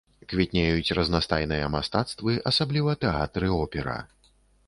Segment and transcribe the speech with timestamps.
[0.31, 3.99] Квітнеюць разнастайныя мастацтвы, асабліва тэатр і опера.